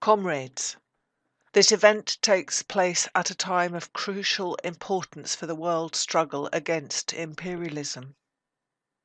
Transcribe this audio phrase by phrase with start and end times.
[0.00, 0.76] Comrades,
[1.54, 7.12] this event takes place at a time of crucial importance for the world struggle against
[7.12, 8.14] imperialism.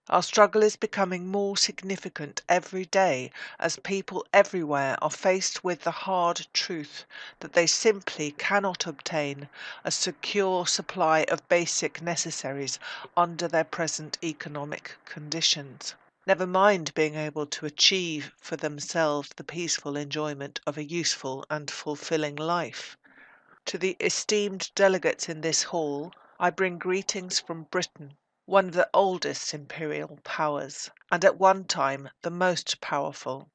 [0.07, 5.89] Our struggle is becoming more significant every day as people everywhere are faced with the
[6.05, 7.05] hard truth
[7.39, 9.49] that they simply cannot obtain
[9.83, 12.77] a secure supply of basic necessaries
[13.17, 15.95] under their present economic conditions
[16.25, 21.69] never mind being able to achieve for themselves the peaceful enjoyment of a useful and
[21.69, 22.95] fulfilling life.
[23.65, 28.89] To the esteemed delegates in this hall, I bring greetings from Britain, one of the
[28.93, 33.49] oldest imperial powers, and at one time the most powerful.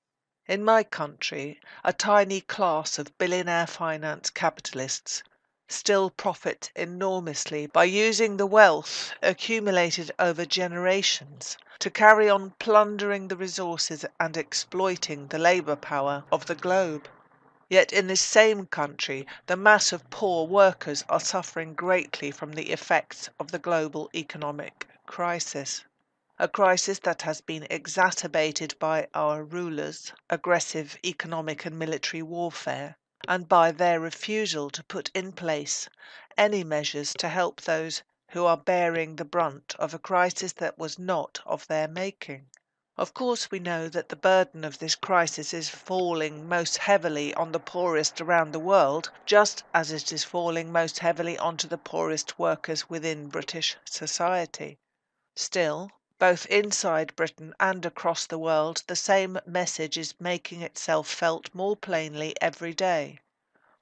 [0.47, 5.23] In my country, a tiny class of billionaire finance capitalists
[5.71, 13.37] still profit enormously by using the wealth accumulated over generations to carry on plundering the
[13.37, 17.07] resources and exploiting the labour power of the globe.
[17.69, 22.71] Yet in this same country the mass of poor workers are suffering greatly from the
[22.71, 25.85] effects of the global economic crisis.
[26.39, 33.49] A crisis that has been exacerbated by our rulers' aggressive economic and military warfare, and
[33.49, 35.89] by their refusal to put in place
[36.37, 40.99] any measures to help those who are bearing the brunt of a crisis that was
[40.99, 42.47] not of their making.
[42.97, 47.53] Of course, we know that the burden of this crisis is falling most heavily on
[47.53, 52.39] the poorest around the world, just as it is falling most heavily onto the poorest
[52.39, 54.79] workers within British society.
[55.37, 61.55] Still, both inside Britain and across the world, the same message is making itself felt
[61.55, 63.21] more plainly every day.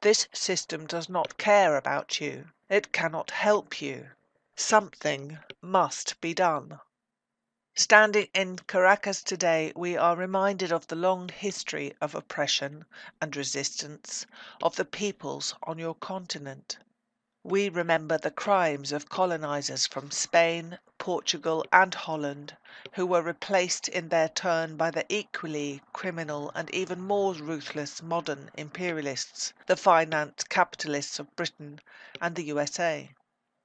[0.02, 2.50] This system does not care about you.
[2.68, 4.10] It cannot help you.
[4.54, 6.80] Something must be done.
[7.74, 12.86] Standing in Caracas today, we are reminded of the long history of oppression
[13.20, 14.26] and resistance
[14.62, 16.78] of the peoples on your continent.
[17.42, 22.56] We remember the crimes of colonizers from Spain, Portugal, and Holland,
[22.94, 28.50] who were replaced in their turn by the equally criminal and even more ruthless modern
[28.56, 31.80] imperialists, the finance capitalists of Britain
[32.18, 33.10] and the USA.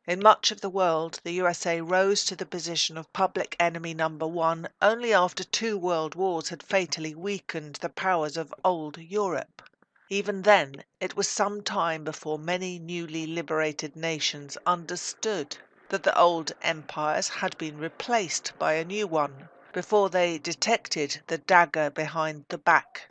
[0.06, 4.28] In much of the world, the USA rose to the position of public enemy number
[4.28, 9.62] one only after two world wars had fatally weakened the powers of old Europe.
[10.10, 15.56] Even then, it was some time before many newly liberated nations understood
[15.92, 21.38] that the old empires had been replaced by a new one, before they detected the
[21.38, 23.10] dagger behind the back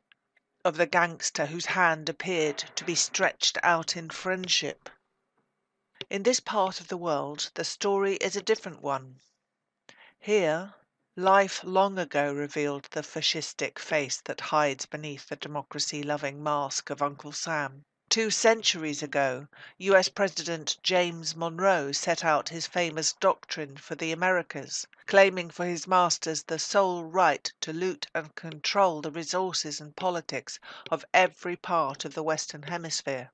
[0.65, 4.89] of the gangster whose hand appeared to be stretched out in friendship.
[6.09, 9.21] In this part of the world the story is a different one.
[10.19, 10.73] Here,
[11.17, 17.03] life long ago revealed the fascistic face that hides beneath the democracy loving mask of
[17.03, 17.85] Uncle Sam.
[18.11, 19.47] Two centuries ago,
[19.79, 25.87] US President James Monroe set out his famous doctrine for the Americas, claiming for his
[25.87, 30.59] masters the sole right to loot and control the resources and politics
[30.91, 33.31] of every part of the Western Hemisphere.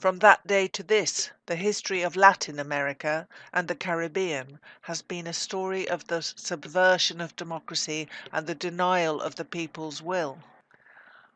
[0.00, 5.28] From that day to this, the history of Latin America and the Caribbean has been
[5.28, 10.40] a story of the subversion of democracy and the denial of the people's will.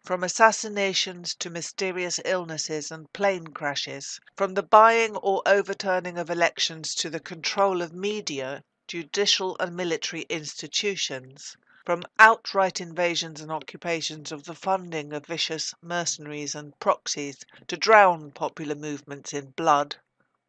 [0.02, 6.94] From assassinations to mysterious illnesses and plane crashes, from the buying or overturning of elections
[6.94, 14.44] to the control of media, judicial and military institutions, from outright invasions and occupations of
[14.44, 19.96] the funding of vicious mercenaries and proxies to drown popular movements in blood,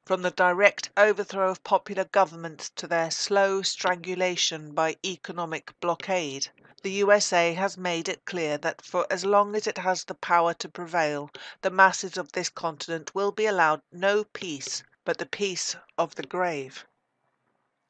[0.05, 6.47] from the direct overthrow of popular governments to their slow strangulation by economic blockade,
[6.83, 10.51] the USA has made it clear that for as long as it has the power
[10.55, 11.29] to prevail,
[11.61, 16.23] the masses of this continent will be allowed no peace but the peace of the
[16.23, 16.87] grave.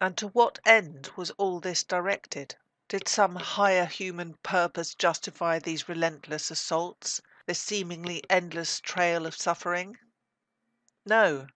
[0.01, 2.55] And to what end was all this directed?
[2.89, 9.99] Did some higher human purpose justify these relentless assaults, this seemingly endless trail of suffering?
[11.05, 11.47] No.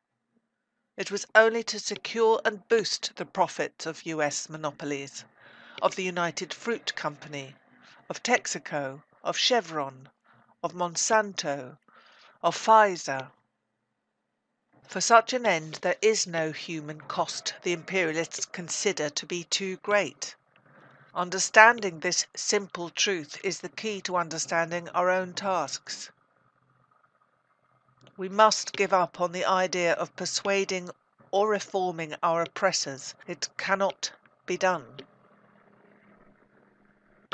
[0.95, 5.25] It was only to secure and boost the profits of US monopolies,
[5.81, 7.55] of the United Fruit Company,
[8.09, 10.09] of Texaco, of Chevron,
[10.63, 11.77] of Monsanto,
[12.41, 13.31] of Pfizer.
[14.87, 19.77] For such an end there is no human cost the imperialists consider to be too
[19.77, 20.35] great.
[21.13, 26.11] Understanding this simple truth is the key to understanding our own tasks.
[28.17, 30.91] We must give up on the idea of persuading
[31.31, 33.15] or reforming our oppressors.
[33.27, 34.11] It cannot
[34.45, 34.99] be done.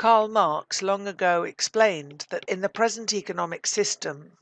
[0.02, 4.36] Karl Marx long ago explained that in the present economic system,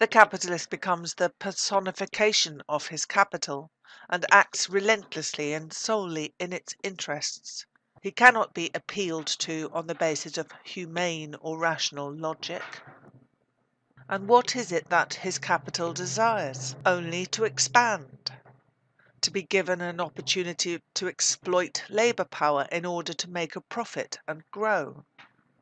[0.00, 3.70] the capitalist becomes the personification of his capital
[4.08, 7.66] and acts relentlessly and solely in its interests.
[8.00, 12.62] He cannot be appealed to on the basis of humane or rational logic.
[14.08, 16.76] And what is it that his capital desires?
[16.86, 18.32] Only to expand,
[19.24, 24.18] to be given an opportunity to exploit labour power in order to make a profit
[24.28, 25.02] and grow.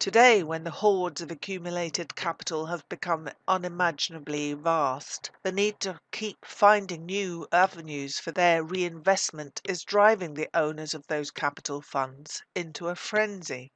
[0.01, 6.45] Today, when the hordes of accumulated capital have become unimaginably vast, the need to keep
[6.45, 12.89] finding new avenues for their reinvestment is driving the owners of those capital funds into
[12.89, 13.71] a frenzy.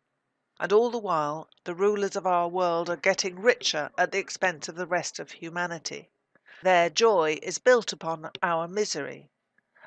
[0.58, 4.68] And all the while, the rulers of our world are getting richer at the expense
[4.68, 6.10] of the rest of humanity.
[6.64, 9.30] Their joy is built upon our misery,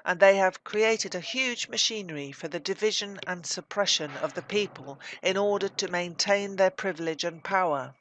[0.06, 4.98] and they have created a huge machinery for the division and suppression of the people
[5.22, 7.94] in order to maintain their privilege and power.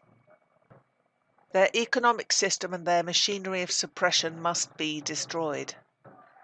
[1.52, 5.74] Their economic system and their machinery of suppression must be destroyed.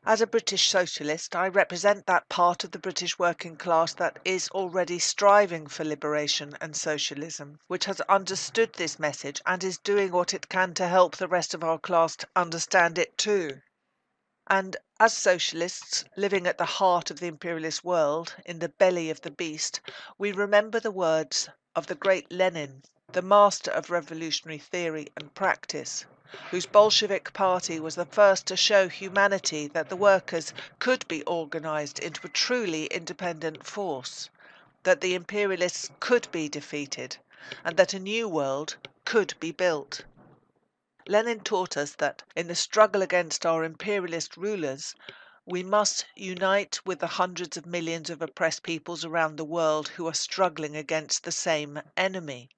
[0.06, 4.48] As a British socialist, I represent that part of the British working class that is
[4.50, 10.34] already striving for liberation and socialism, which has understood this message and is doing what
[10.34, 13.62] it can to help the rest of our class to understand it too.
[14.48, 19.22] And as socialists, living at the heart of the imperialist world, in the belly of
[19.22, 19.80] the beast,
[20.18, 22.82] we remember the words of the great Lenin,
[23.12, 26.04] the master of revolutionary theory and practice,
[26.50, 31.98] whose Bolshevik party was the first to show humanity that the workers could be organized
[31.98, 34.28] into a truly independent force,
[34.82, 37.16] that the imperialists could be defeated,
[37.64, 38.76] and that a new world
[39.06, 40.02] could be built.
[41.06, 44.94] Lenin taught us that in the struggle against our imperialist rulers,
[45.44, 50.06] we must unite with the hundreds of millions of oppressed peoples around the world who
[50.08, 52.48] are struggling against the same enemy.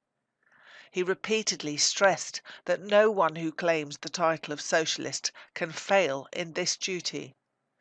[0.93, 6.53] He repeatedly stressed that no one who claims the title of socialist can fail in
[6.53, 7.35] this duty.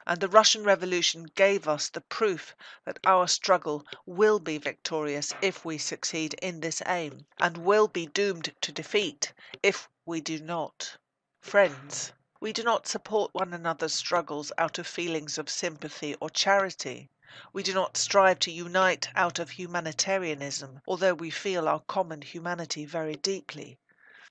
[0.07, 5.63] And the Russian Revolution gave us the proof that our struggle will be victorious if
[5.63, 9.31] we succeed in this aim, and will be doomed to defeat
[9.62, 10.96] if we do not.
[11.42, 17.10] Friends, we do not support one another's struggles out of feelings of sympathy or charity.
[17.52, 22.86] We do not strive to unite out of humanitarianism, although we feel our common humanity
[22.86, 23.80] very deeply.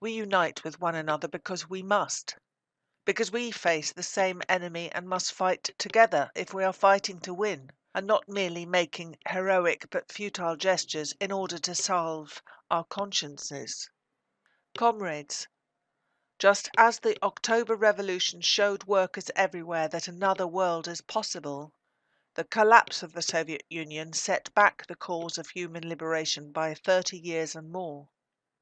[0.01, 2.37] We unite with one another because we must.
[3.05, 7.35] Because we face the same enemy and must fight together if we are fighting to
[7.35, 13.91] win, and not merely making heroic but futile gestures in order to salve our consciences.
[14.77, 15.49] Comrades,
[16.45, 21.73] just as the October Revolution showed workers everywhere that another world is possible,
[22.35, 27.19] the collapse of the Soviet Union set back the cause of human liberation by 30
[27.19, 28.07] years and more.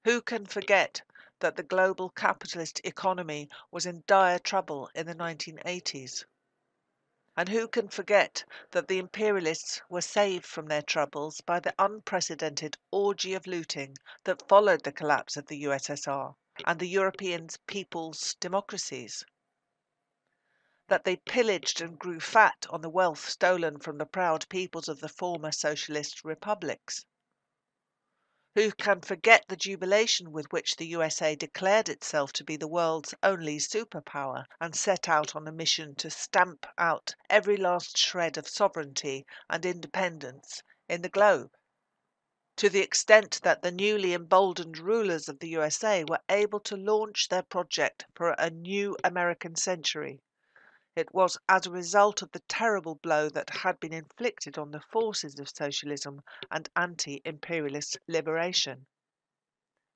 [0.04, 1.02] Who can forget
[1.40, 6.24] that the global capitalist economy was in dire trouble in the 1980s?
[7.36, 12.76] And who can forget that the imperialists were saved from their troubles by the unprecedented
[12.92, 16.36] orgy of looting that followed the collapse of the USSR?
[16.64, 19.24] And the European people's democracies.
[20.88, 25.00] That they pillaged and grew fat on the wealth stolen from the proud peoples of
[25.00, 27.04] the former socialist republics.
[28.54, 33.14] Who can forget the jubilation with which the USA declared itself to be the world's
[33.22, 38.46] only superpower and set out on a mission to stamp out every last shred of
[38.46, 41.50] sovereignty and independence in the globe?
[42.56, 47.28] To the extent that the newly emboldened rulers of the USA were able to launch
[47.28, 50.20] their project for a new American century.
[50.94, 54.82] It was as a result of the terrible blow that had been inflicted on the
[54.92, 58.86] forces of socialism and anti imperialist liberation.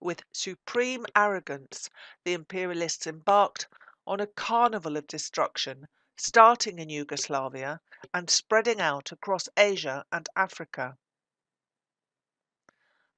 [0.01, 1.91] With supreme arrogance,
[2.25, 3.69] the imperialists embarked
[4.07, 5.87] on a carnival of destruction,
[6.17, 7.81] starting in Yugoslavia
[8.15, 10.97] and spreading out across Asia and Africa.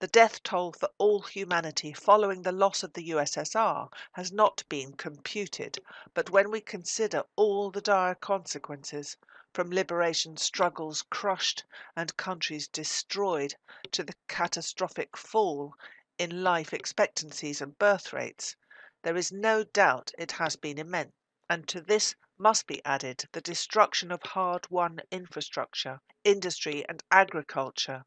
[0.01, 4.93] The death toll for all humanity following the loss of the USSR has not been
[4.93, 5.81] computed,
[6.15, 9.17] but when we consider all the dire consequences,
[9.53, 11.65] from liberation struggles crushed
[11.97, 13.57] and countries destroyed
[13.91, 15.75] to the catastrophic fall
[16.17, 18.55] in life expectancies and birth rates,
[19.03, 21.11] there is no doubt it has been immense.
[21.51, 28.05] And to this must be added the destruction of hard won infrastructure, industry, and agriculture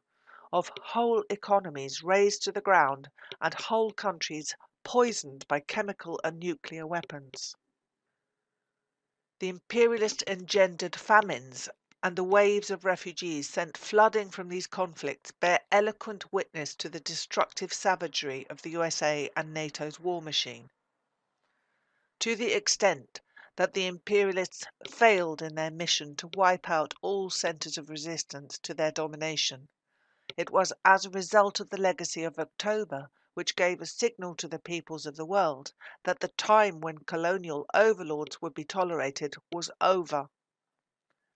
[0.52, 3.08] of whole economies razed to the ground
[3.40, 4.54] and whole countries
[4.84, 7.54] poisoned by chemical and nuclear weapons.
[9.38, 11.68] The imperialist engendered famines
[12.02, 17.00] and the waves of refugees sent flooding from these conflicts bear eloquent witness to the
[17.00, 20.68] destructive savagery of the USA and NATO's war machine.
[22.20, 23.20] To the extent
[23.56, 28.74] that the imperialists failed in their mission to wipe out all centers of resistance to
[28.74, 29.68] their domination,
[30.34, 34.48] it was as a result of the legacy of October which gave a signal to
[34.48, 35.74] the peoples of the world
[36.04, 40.30] that the time when colonial overlords would be tolerated was over.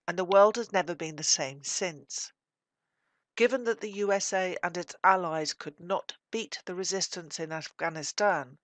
[0.09, 2.33] And the world has never been the same since.
[3.35, 8.57] Given that the USA and its allies could not beat the resistance in Afghanistan,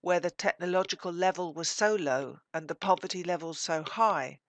[0.00, 4.40] where the technological level was so low and the poverty levels so high,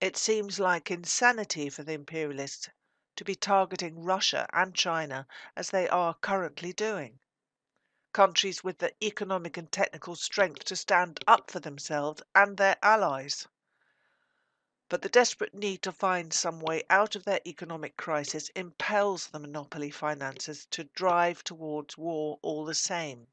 [0.00, 2.70] it seems like insanity for the imperialists
[3.16, 7.18] to be targeting Russia and China as they are currently doing
[8.16, 13.46] countries with the economic and technical strength to stand up for themselves and their allies.
[14.88, 19.38] But the desperate need to find some way out of their economic crisis impels the
[19.38, 23.26] monopoly financiers to drive towards war all the same.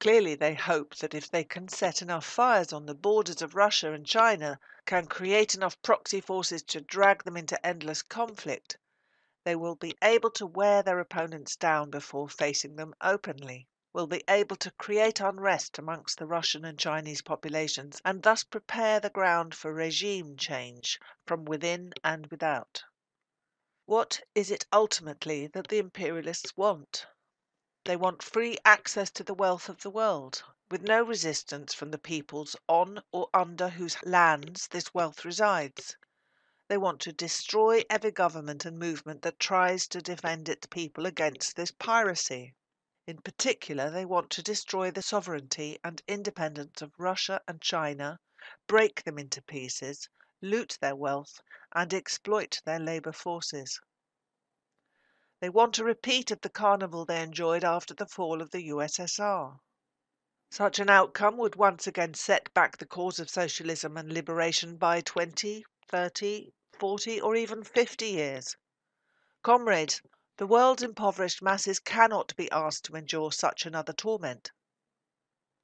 [0.00, 3.92] Clearly, they hope that if they can set enough fires on the borders of Russia
[3.92, 8.78] and China, can create enough proxy forces to drag them into endless conflict,
[9.42, 14.22] they will be able to wear their opponents down before facing them openly, will be
[14.28, 19.52] able to create unrest amongst the Russian and Chinese populations, and thus prepare the ground
[19.52, 22.84] for regime change from within and without.
[23.86, 27.06] What is it ultimately that the imperialists want?
[27.88, 31.96] They want free access to the wealth of the world, with no resistance from the
[31.96, 35.96] peoples on or under whose lands this wealth resides.
[36.68, 41.56] They want to destroy every government and movement that tries to defend its people against
[41.56, 42.52] this piracy.
[43.06, 48.20] In particular, they want to destroy the sovereignty and independence of Russia and China,
[48.66, 50.10] break them into pieces,
[50.42, 51.40] loot their wealth,
[51.74, 53.80] and exploit their labour forces.
[55.40, 59.60] They want a repeat of the carnival they enjoyed after the fall of the USSR.
[60.50, 65.00] Such an outcome would once again set back the cause of socialism and liberation by
[65.00, 68.56] 20, 30, 40, or even 50 years.
[69.44, 70.02] Comrades,
[70.38, 74.50] the world's impoverished masses cannot be asked to endure such another torment.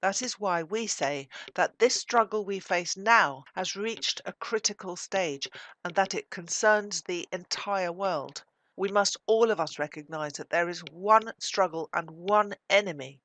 [0.03, 4.95] That is why we say that this struggle we face now has reached a critical
[4.95, 5.49] stage
[5.85, 8.45] and that it concerns the entire world.
[8.77, 13.21] We must all of us recognize that there is one struggle and one enemy,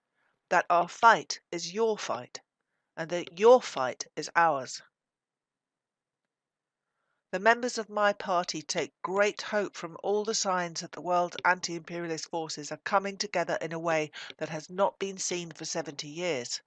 [0.49, 2.41] that our fight is your fight,
[2.95, 4.81] and that your fight is ours.
[7.31, 11.37] The members of my party take great hope from all the signs that the world's
[11.45, 15.65] anti imperialist forces are coming together in a way that has not been seen for
[15.65, 16.61] 70 years.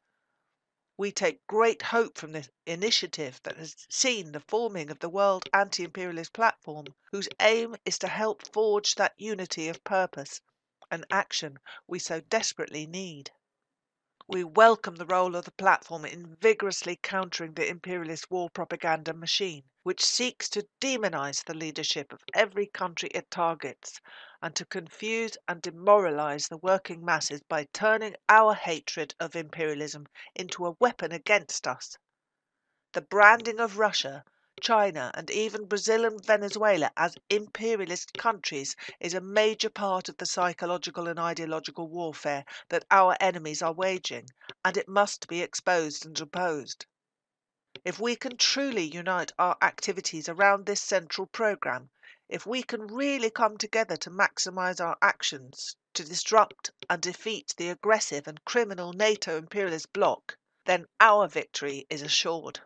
[0.98, 5.48] We take great hope from this initiative that has seen the forming of the World
[5.50, 10.42] Anti Imperialist Platform, whose aim is to help forge that unity of purpose
[10.90, 13.30] and action we so desperately need.
[14.28, 19.64] We welcome the role of the platform in vigorously countering the imperialist war propaganda machine,
[19.82, 24.00] which seeks to demonize the leadership of every country it targets
[24.40, 30.66] and to confuse and demoralize the working masses by turning our hatred of imperialism into
[30.66, 31.96] a weapon against us.
[32.92, 34.24] The branding of Russia
[34.60, 40.26] China, and even Brazil and Venezuela as imperialist countries is a major part of the
[40.26, 44.28] psychological and ideological warfare that our enemies are waging,
[44.64, 46.86] and it must be exposed and opposed.
[47.84, 51.90] If we can truly unite our activities around this central program,
[52.28, 57.70] if we can really come together to maximize our actions to disrupt and defeat the
[57.70, 62.60] aggressive and criminal NATO imperialist bloc, then our victory is assured.